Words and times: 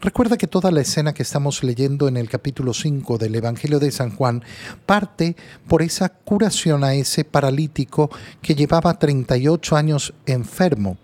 Recuerda 0.00 0.36
que 0.36 0.46
toda 0.46 0.70
la 0.70 0.80
escena 0.80 1.12
que 1.12 1.24
estamos 1.24 1.64
leyendo 1.64 2.06
en 2.06 2.16
el 2.16 2.28
capítulo 2.28 2.72
5 2.72 3.18
del 3.18 3.34
Evangelio 3.34 3.80
de 3.80 3.90
San 3.90 4.14
Juan 4.14 4.44
parte 4.86 5.34
por 5.66 5.82
esa 5.82 6.08
curación 6.08 6.84
a 6.84 6.94
ese 6.94 7.24
paralítico 7.24 8.08
que 8.40 8.54
llevaba 8.54 8.96
38 8.96 9.76
años 9.76 10.14
enfermo 10.24 10.98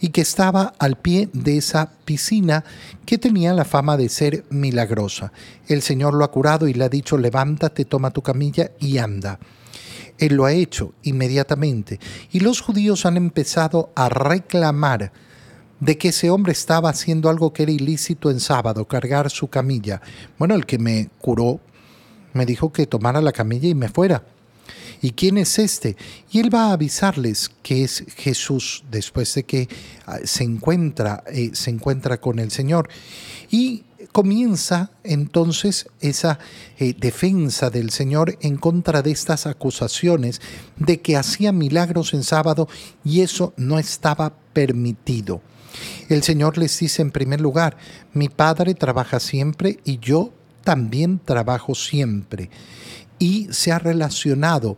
y 0.00 0.08
que 0.08 0.22
estaba 0.22 0.74
al 0.80 0.96
pie 0.96 1.28
de 1.32 1.56
esa 1.56 1.92
piscina 2.04 2.64
que 3.06 3.16
tenía 3.16 3.54
la 3.54 3.64
fama 3.64 3.96
de 3.96 4.08
ser 4.08 4.44
milagrosa. 4.50 5.32
El 5.68 5.80
Señor 5.80 6.14
lo 6.14 6.24
ha 6.24 6.32
curado 6.32 6.66
y 6.66 6.74
le 6.74 6.82
ha 6.82 6.88
dicho, 6.88 7.18
levántate, 7.18 7.84
toma 7.84 8.10
tu 8.10 8.22
camilla 8.22 8.72
y 8.80 8.98
anda. 8.98 9.38
Él 10.18 10.34
lo 10.34 10.46
ha 10.46 10.52
hecho 10.52 10.94
inmediatamente 11.04 12.00
y 12.32 12.40
los 12.40 12.60
judíos 12.60 13.06
han 13.06 13.16
empezado 13.16 13.92
a 13.94 14.08
reclamar 14.08 15.12
de 15.82 15.98
que 15.98 16.10
ese 16.10 16.30
hombre 16.30 16.52
estaba 16.52 16.90
haciendo 16.90 17.28
algo 17.28 17.52
que 17.52 17.64
era 17.64 17.72
ilícito 17.72 18.30
en 18.30 18.38
sábado, 18.38 18.86
cargar 18.86 19.28
su 19.30 19.48
camilla. 19.48 20.00
Bueno, 20.38 20.54
el 20.54 20.64
que 20.64 20.78
me 20.78 21.10
curó 21.20 21.58
me 22.34 22.46
dijo 22.46 22.72
que 22.72 22.86
tomara 22.86 23.20
la 23.20 23.32
camilla 23.32 23.68
y 23.68 23.74
me 23.74 23.88
fuera. 23.88 24.22
¿Y 25.00 25.10
quién 25.10 25.38
es 25.38 25.58
este? 25.58 25.96
Y 26.30 26.38
él 26.38 26.54
va 26.54 26.66
a 26.66 26.74
avisarles 26.74 27.50
que 27.64 27.82
es 27.82 28.04
Jesús 28.14 28.84
después 28.92 29.34
de 29.34 29.42
que 29.42 29.68
ah, 30.06 30.18
se 30.22 30.44
encuentra, 30.44 31.24
eh, 31.26 31.50
se 31.52 31.70
encuentra 31.70 32.20
con 32.20 32.38
el 32.38 32.52
Señor. 32.52 32.88
Y 33.50 33.82
comienza 34.12 34.92
entonces 35.02 35.88
esa 36.00 36.38
eh, 36.78 36.94
defensa 36.96 37.70
del 37.70 37.90
Señor 37.90 38.38
en 38.40 38.56
contra 38.56 39.02
de 39.02 39.10
estas 39.10 39.48
acusaciones 39.48 40.40
de 40.76 41.00
que 41.00 41.16
hacía 41.16 41.50
milagros 41.50 42.14
en 42.14 42.22
sábado 42.22 42.68
y 43.02 43.22
eso 43.22 43.52
no 43.56 43.80
estaba 43.80 44.32
permitido. 44.52 45.42
El 46.08 46.22
Señor 46.22 46.58
les 46.58 46.78
dice 46.78 47.02
en 47.02 47.10
primer 47.10 47.40
lugar, 47.40 47.76
mi 48.12 48.28
Padre 48.28 48.74
trabaja 48.74 49.20
siempre 49.20 49.78
y 49.84 49.98
yo 49.98 50.32
también 50.62 51.20
trabajo 51.24 51.74
siempre. 51.74 52.50
Y 53.18 53.48
se 53.50 53.72
ha 53.72 53.78
relacionado 53.78 54.76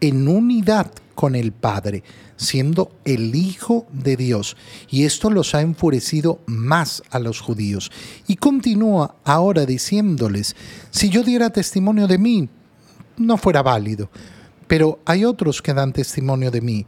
en 0.00 0.28
unidad 0.28 0.90
con 1.14 1.34
el 1.34 1.52
Padre, 1.52 2.02
siendo 2.36 2.92
el 3.04 3.34
Hijo 3.34 3.86
de 3.92 4.16
Dios. 4.16 4.56
Y 4.90 5.04
esto 5.04 5.30
los 5.30 5.54
ha 5.54 5.60
enfurecido 5.60 6.40
más 6.46 7.02
a 7.10 7.18
los 7.18 7.40
judíos. 7.40 7.92
Y 8.26 8.36
continúa 8.36 9.14
ahora 9.24 9.66
diciéndoles, 9.66 10.56
si 10.90 11.08
yo 11.08 11.22
diera 11.22 11.50
testimonio 11.50 12.06
de 12.08 12.18
mí, 12.18 12.48
no 13.16 13.36
fuera 13.36 13.62
válido. 13.62 14.10
Pero 14.66 15.00
hay 15.04 15.24
otros 15.24 15.60
que 15.60 15.74
dan 15.74 15.92
testimonio 15.92 16.50
de 16.50 16.60
mí. 16.60 16.86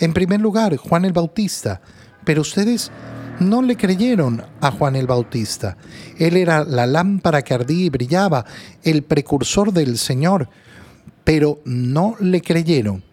En 0.00 0.12
primer 0.12 0.40
lugar, 0.40 0.76
Juan 0.76 1.04
el 1.04 1.12
Bautista, 1.12 1.82
pero 2.26 2.42
ustedes 2.42 2.90
no 3.38 3.62
le 3.62 3.76
creyeron 3.76 4.42
a 4.60 4.72
Juan 4.72 4.96
el 4.96 5.06
Bautista. 5.06 5.76
Él 6.18 6.36
era 6.36 6.64
la 6.64 6.86
lámpara 6.86 7.42
que 7.42 7.54
ardía 7.54 7.86
y 7.86 7.90
brillaba, 7.90 8.44
el 8.82 9.04
precursor 9.04 9.72
del 9.72 9.96
Señor, 9.96 10.48
pero 11.22 11.60
no 11.64 12.16
le 12.18 12.42
creyeron. 12.42 13.04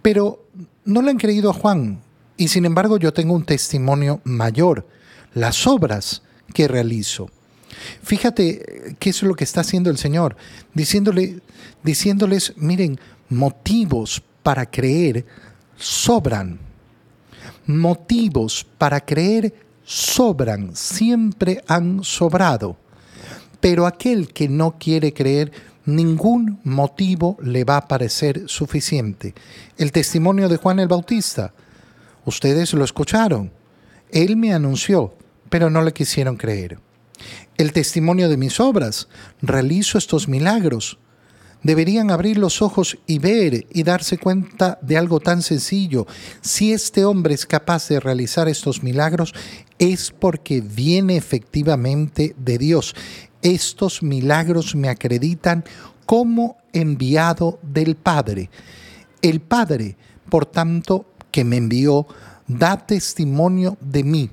Pero 0.00 0.46
no 0.84 1.02
le 1.02 1.10
han 1.10 1.18
creído 1.18 1.50
a 1.50 1.54
Juan, 1.54 2.00
y 2.36 2.46
sin 2.46 2.64
embargo 2.64 2.96
yo 2.96 3.12
tengo 3.12 3.34
un 3.34 3.44
testimonio 3.44 4.20
mayor, 4.22 4.86
las 5.34 5.66
obras 5.66 6.22
que 6.54 6.68
realizo. 6.68 7.28
Fíjate 8.02 8.94
qué 9.00 9.10
es 9.10 9.22
lo 9.24 9.34
que 9.34 9.44
está 9.44 9.62
haciendo 9.62 9.90
el 9.90 9.98
Señor, 9.98 10.36
diciéndole, 10.74 11.40
diciéndoles, 11.82 12.54
miren, 12.56 13.00
motivos 13.28 14.22
para 14.44 14.70
creer 14.70 15.26
sobran 15.76 16.69
motivos 17.76 18.66
para 18.78 19.00
creer 19.00 19.54
sobran, 19.84 20.74
siempre 20.74 21.62
han 21.66 22.04
sobrado. 22.04 22.76
Pero 23.60 23.86
aquel 23.86 24.32
que 24.32 24.48
no 24.48 24.76
quiere 24.78 25.12
creer, 25.12 25.52
ningún 25.84 26.60
motivo 26.64 27.36
le 27.42 27.64
va 27.64 27.78
a 27.78 27.88
parecer 27.88 28.44
suficiente. 28.46 29.34
El 29.76 29.92
testimonio 29.92 30.48
de 30.48 30.56
Juan 30.56 30.78
el 30.78 30.88
Bautista, 30.88 31.52
ustedes 32.24 32.72
lo 32.74 32.84
escucharon. 32.84 33.50
Él 34.10 34.36
me 34.36 34.52
anunció, 34.52 35.14
pero 35.48 35.70
no 35.70 35.82
le 35.82 35.92
quisieron 35.92 36.36
creer. 36.36 36.78
El 37.56 37.72
testimonio 37.72 38.28
de 38.28 38.36
mis 38.36 38.60
obras, 38.60 39.08
realizo 39.42 39.98
estos 39.98 40.28
milagros, 40.28 40.98
deberían 41.62 42.10
abrir 42.10 42.38
los 42.38 42.62
ojos 42.62 42.98
y 43.06 43.18
ver 43.18 43.66
y 43.70 43.82
darse 43.82 44.18
cuenta 44.18 44.78
de 44.82 44.96
algo 44.96 45.20
tan 45.20 45.42
sencillo. 45.42 46.06
Si 46.40 46.72
este 46.72 47.04
hombre 47.04 47.34
es 47.34 47.46
capaz 47.46 47.88
de 47.88 48.00
realizar 48.00 48.48
estos 48.48 48.82
milagros, 48.82 49.34
es 49.78 50.10
porque 50.10 50.60
viene 50.60 51.16
efectivamente 51.16 52.34
de 52.38 52.58
Dios. 52.58 52.94
Estos 53.42 54.02
milagros 54.02 54.74
me 54.74 54.88
acreditan 54.88 55.64
como 56.06 56.56
enviado 56.72 57.58
del 57.62 57.96
Padre. 57.96 58.50
El 59.22 59.40
Padre, 59.40 59.96
por 60.28 60.46
tanto, 60.46 61.06
que 61.30 61.44
me 61.44 61.56
envió, 61.56 62.06
da 62.46 62.76
testimonio 62.76 63.76
de 63.80 64.04
mí. 64.04 64.30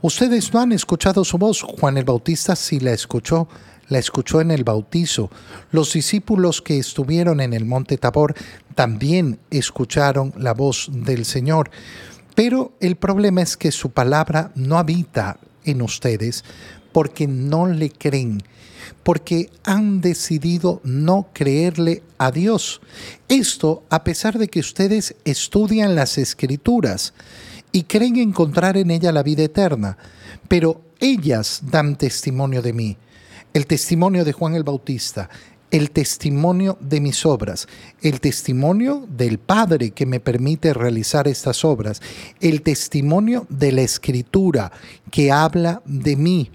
Ustedes 0.00 0.52
no 0.52 0.60
han 0.60 0.72
escuchado 0.72 1.24
su 1.24 1.38
voz, 1.38 1.62
Juan 1.62 1.98
el 1.98 2.04
Bautista 2.04 2.56
sí 2.56 2.80
la 2.80 2.92
escuchó, 2.92 3.48
la 3.88 3.98
escuchó 3.98 4.40
en 4.40 4.50
el 4.50 4.64
bautizo. 4.64 5.30
Los 5.70 5.92
discípulos 5.92 6.62
que 6.62 6.78
estuvieron 6.78 7.40
en 7.40 7.52
el 7.52 7.64
monte 7.64 7.98
Tabor 7.98 8.34
también 8.74 9.38
escucharon 9.50 10.32
la 10.36 10.54
voz 10.54 10.90
del 10.92 11.24
Señor. 11.24 11.70
Pero 12.34 12.72
el 12.80 12.96
problema 12.96 13.42
es 13.42 13.56
que 13.56 13.72
su 13.72 13.90
palabra 13.90 14.52
no 14.54 14.78
habita 14.78 15.38
en 15.64 15.82
ustedes 15.82 16.44
porque 16.92 17.26
no 17.26 17.66
le 17.66 17.90
creen, 17.90 18.42
porque 19.02 19.50
han 19.64 20.00
decidido 20.00 20.80
no 20.84 21.28
creerle 21.32 22.02
a 22.16 22.30
Dios. 22.30 22.80
Esto 23.28 23.82
a 23.90 24.04
pesar 24.04 24.38
de 24.38 24.48
que 24.48 24.60
ustedes 24.60 25.16
estudian 25.24 25.94
las 25.94 26.18
escrituras 26.18 27.12
y 27.72 27.84
creen 27.84 28.16
encontrar 28.16 28.76
en 28.76 28.90
ella 28.90 29.12
la 29.12 29.22
vida 29.22 29.42
eterna, 29.42 29.98
pero 30.46 30.80
ellas 31.00 31.60
dan 31.70 31.96
testimonio 31.96 32.62
de 32.62 32.72
mí 32.72 32.96
el 33.58 33.66
testimonio 33.66 34.24
de 34.24 34.32
Juan 34.32 34.54
el 34.54 34.62
Bautista, 34.62 35.28
el 35.72 35.90
testimonio 35.90 36.78
de 36.80 37.00
mis 37.00 37.26
obras, 37.26 37.66
el 38.00 38.20
testimonio 38.20 39.04
del 39.08 39.38
Padre 39.38 39.90
que 39.90 40.06
me 40.06 40.20
permite 40.20 40.72
realizar 40.72 41.26
estas 41.26 41.64
obras, 41.64 42.00
el 42.40 42.62
testimonio 42.62 43.46
de 43.48 43.72
la 43.72 43.80
Escritura 43.80 44.70
que 45.10 45.32
habla 45.32 45.82
de 45.86 46.14
mí. 46.14 46.52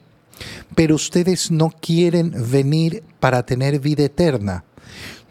Pero 0.75 0.95
ustedes 0.95 1.51
no 1.51 1.71
quieren 1.71 2.33
venir 2.49 3.03
para 3.19 3.45
tener 3.45 3.81
vida 3.81 4.05
eterna. 4.05 4.63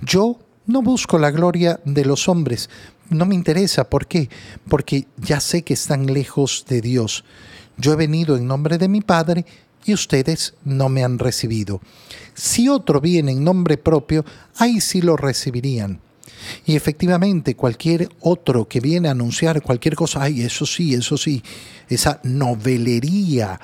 Yo 0.02 0.38
no 0.66 0.82
busco 0.82 1.18
la 1.18 1.30
gloria 1.30 1.80
de 1.86 2.04
los 2.04 2.28
hombres, 2.28 2.68
no 3.08 3.24
me 3.24 3.34
interesa. 3.34 3.88
¿Por 3.88 4.06
qué? 4.06 4.28
Porque 4.68 5.06
ya 5.16 5.40
sé 5.40 5.62
que 5.62 5.72
están 5.72 6.04
lejos 6.04 6.66
de 6.68 6.82
Dios. 6.82 7.24
Yo 7.78 7.94
he 7.94 7.96
venido 7.96 8.36
en 8.36 8.46
nombre 8.46 8.76
de 8.76 8.88
mi 8.88 9.00
Padre 9.00 9.46
y 9.84 9.94
ustedes 9.94 10.54
no 10.64 10.88
me 10.88 11.04
han 11.04 11.18
recibido. 11.18 11.80
Si 12.34 12.68
otro 12.68 13.00
viene 13.00 13.32
en 13.32 13.44
nombre 13.44 13.76
propio, 13.76 14.24
ahí 14.56 14.80
sí 14.80 15.02
lo 15.02 15.16
recibirían. 15.16 16.00
Y 16.66 16.76
efectivamente, 16.76 17.54
cualquier 17.54 18.08
otro 18.20 18.66
que 18.66 18.80
viene 18.80 19.08
a 19.08 19.12
anunciar 19.12 19.62
cualquier 19.62 19.94
cosa, 19.94 20.22
ay, 20.22 20.42
eso 20.42 20.66
sí, 20.66 20.94
eso 20.94 21.16
sí, 21.16 21.42
esa 21.88 22.20
novelería 22.24 23.60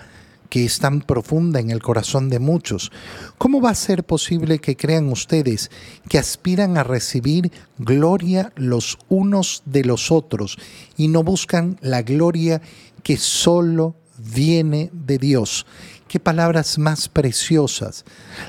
que 0.49 0.65
es 0.65 0.79
tan 0.79 1.03
profunda 1.03 1.61
en 1.61 1.71
el 1.71 1.83
corazón 1.83 2.31
de 2.31 2.39
muchos, 2.39 2.91
¿cómo 3.37 3.61
va 3.61 3.71
a 3.71 3.75
ser 3.75 4.05
posible 4.05 4.61
que 4.61 4.77
crean 4.77 5.09
ustedes 5.09 5.71
que 6.09 6.19
aspiran 6.19 6.79
a 6.79 6.85
recibir 6.85 7.53
gloria 7.79 8.53
los 8.57 8.99
unos 9.09 9.63
de 9.67 9.85
los 9.85 10.11
otros 10.11 10.59
y 10.97 11.09
no 11.09 11.23
buscan 11.23 11.79
la 11.83 12.03
gloria 12.03 12.63
que 13.03 13.19
solo 13.19 13.95
viene 14.17 14.91
de 14.93 15.19
Dios 15.19 15.67
qué 16.09 16.19
palabras 16.19 16.79
más 16.79 17.09
preciosas. 17.09 18.05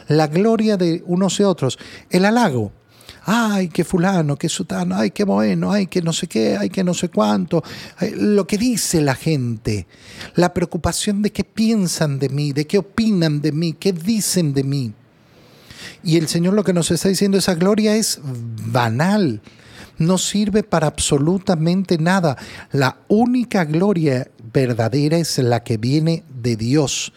La 0.08 0.28
gloria 0.28 0.78
de 0.78 1.04
unos 1.06 1.40
y 1.40 1.44
otros. 1.44 1.78
El 2.10 2.26
halago. 2.26 2.72
Ay, 3.26 3.68
qué 3.68 3.84
fulano, 3.84 4.38
qué 4.38 4.50
sutano, 4.50 4.96
ay, 4.96 5.12
qué 5.12 5.24
bueno, 5.24 5.72
ay, 5.72 5.86
que 5.86 6.02
no 6.02 6.14
sé 6.14 6.26
qué, 6.26 6.58
ay, 6.58 6.70
que 6.70 6.84
no 6.84 6.96
sé 6.96 7.10
cuánto. 7.10 7.64
lo 8.16 8.48
que 8.48 8.58
dice 8.58 9.02
la 9.02 9.14
gente. 9.14 9.86
La 10.36 10.54
preocupación 10.54 11.22
de 11.22 11.32
qué 11.32 11.44
piensan 11.44 12.18
de 12.18 12.30
mí, 12.30 12.54
de 12.54 12.66
qué 12.66 12.80
opinan 12.80 13.42
de 13.42 13.52
mí, 13.52 13.74
qué 13.74 13.94
dicen 13.94 14.54
de 14.54 14.64
mí. 14.64 14.94
Y 16.04 16.18
el 16.18 16.28
Señor 16.28 16.54
lo 16.54 16.64
que 16.64 16.74
nos 16.74 16.90
está 16.90 17.10
diciendo, 17.10 17.38
esa 17.38 17.54
gloria 17.54 17.96
es 17.96 18.20
banal 18.24 19.42
no 20.00 20.18
sirve 20.18 20.64
para 20.64 20.88
absolutamente 20.88 21.98
nada. 21.98 22.38
La 22.72 22.98
única 23.08 23.66
gloria 23.66 24.30
verdadera 24.52 25.18
es 25.18 25.38
la 25.38 25.64
que 25.64 25.78
viene 25.78 26.24
de 26.30 26.56
Dios. 26.56 27.14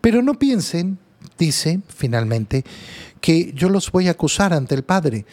Pero 0.00 0.22
no 0.22 0.34
piensen, 0.34 0.98
dice 1.38 1.80
finalmente, 1.88 2.64
que 3.20 3.52
yo 3.54 3.68
los 3.68 3.90
voy 3.90 4.08
a 4.08 4.12
acusar 4.12 4.52
ante 4.52 4.74
el 4.74 4.84
Padre, 4.84 5.26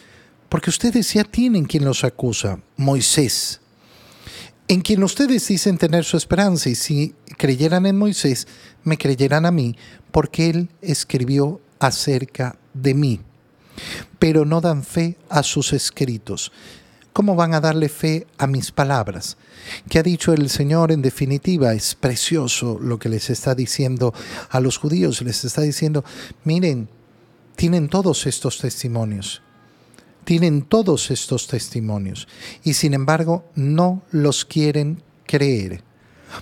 porque 0.48 0.70
ustedes 0.70 1.12
ya 1.12 1.24
tienen 1.24 1.64
quien 1.64 1.84
los 1.84 2.04
acusa, 2.04 2.60
Moisés. 2.76 3.60
en 4.66 4.80
quien 4.80 5.02
ustedes 5.02 5.46
dicen 5.48 5.76
tener 5.76 6.04
su 6.04 6.16
esperanza, 6.16 6.70
y 6.70 6.74
si 6.74 7.14
creyeran 7.36 7.84
en 7.86 7.98
Moisés, 7.98 8.46
me 8.82 8.96
creyeran 8.96 9.44
a 9.44 9.50
mí, 9.50 9.76
porque 10.10 10.48
él 10.48 10.70
escribió 10.80 11.60
acerca 11.78 12.56
de 12.72 12.94
mí. 12.94 13.20
Pero 14.18 14.44
no 14.44 14.60
dan 14.60 14.82
fe 14.84 15.18
a 15.28 15.42
sus 15.42 15.72
escritos. 15.72 16.50
¿Cómo 17.14 17.36
van 17.36 17.54
a 17.54 17.60
darle 17.60 17.88
fe 17.88 18.26
a 18.38 18.48
mis 18.48 18.72
palabras? 18.72 19.36
¿Qué 19.88 20.00
ha 20.00 20.02
dicho 20.02 20.32
el 20.32 20.50
Señor 20.50 20.90
en 20.90 21.00
definitiva? 21.00 21.72
Es 21.72 21.94
precioso 21.94 22.76
lo 22.80 22.98
que 22.98 23.08
les 23.08 23.30
está 23.30 23.54
diciendo 23.54 24.12
a 24.50 24.58
los 24.58 24.78
judíos. 24.78 25.22
Les 25.22 25.44
está 25.44 25.62
diciendo, 25.62 26.04
miren, 26.42 26.88
tienen 27.54 27.88
todos 27.88 28.26
estos 28.26 28.58
testimonios. 28.58 29.42
Tienen 30.24 30.62
todos 30.62 31.12
estos 31.12 31.46
testimonios. 31.46 32.26
Y 32.64 32.74
sin 32.74 32.94
embargo, 32.94 33.44
no 33.54 34.02
los 34.10 34.44
quieren 34.44 35.00
creer. 35.24 35.84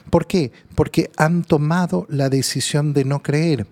¿Por 0.08 0.26
qué? 0.26 0.52
Porque 0.74 1.10
han 1.18 1.44
tomado 1.44 2.06
la 2.08 2.30
decisión 2.30 2.94
de 2.94 3.04
no 3.04 3.22
creer. 3.22 3.66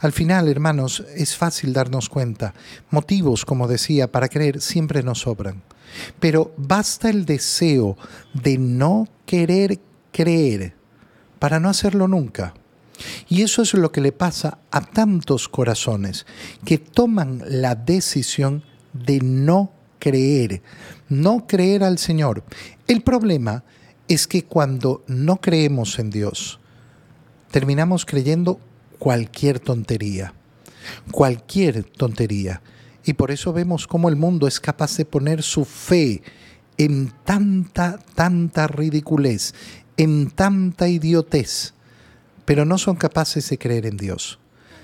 Al 0.00 0.10
final, 0.10 0.48
hermanos, 0.48 1.04
es 1.14 1.36
fácil 1.36 1.72
darnos 1.72 2.08
cuenta. 2.08 2.54
Motivos, 2.90 3.44
como 3.44 3.68
decía, 3.68 4.10
para 4.10 4.28
creer 4.28 4.60
siempre 4.60 5.04
nos 5.04 5.20
sobran. 5.20 5.62
Pero 6.20 6.52
basta 6.56 7.10
el 7.10 7.24
deseo 7.24 7.96
de 8.32 8.58
no 8.58 9.08
querer 9.26 9.80
creer 10.12 10.74
para 11.38 11.60
no 11.60 11.68
hacerlo 11.68 12.08
nunca. 12.08 12.54
Y 13.28 13.42
eso 13.42 13.62
es 13.62 13.74
lo 13.74 13.90
que 13.92 14.00
le 14.00 14.12
pasa 14.12 14.58
a 14.70 14.80
tantos 14.80 15.48
corazones 15.48 16.26
que 16.64 16.78
toman 16.78 17.42
la 17.46 17.74
decisión 17.74 18.64
de 18.92 19.20
no 19.20 19.72
creer, 19.98 20.62
no 21.08 21.46
creer 21.46 21.82
al 21.82 21.98
Señor. 21.98 22.44
El 22.86 23.02
problema 23.02 23.64
es 24.08 24.26
que 24.26 24.44
cuando 24.44 25.02
no 25.06 25.40
creemos 25.40 25.98
en 25.98 26.10
Dios, 26.10 26.60
terminamos 27.50 28.04
creyendo 28.04 28.60
cualquier 28.98 29.60
tontería, 29.60 30.34
cualquier 31.10 31.84
tontería. 31.84 32.62
Y 33.04 33.14
por 33.14 33.30
eso 33.30 33.52
vemos 33.52 33.86
cómo 33.86 34.08
el 34.08 34.16
mundo 34.16 34.46
es 34.46 34.60
capaz 34.60 34.96
de 34.96 35.04
poner 35.04 35.42
su 35.42 35.64
fe 35.64 36.22
en 36.78 37.12
tanta, 37.24 37.98
tanta 38.14 38.66
ridiculez, 38.66 39.54
en 39.96 40.30
tanta 40.30 40.88
idiotez, 40.88 41.74
pero 42.44 42.64
no 42.64 42.78
son 42.78 42.96
capaces 42.96 43.48
de 43.50 43.58
creer 43.58 43.86
en 43.86 43.96
Dios. 43.96 44.38